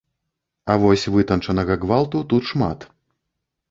[0.73, 2.93] А вось вытанчанага гвалту тут шмат.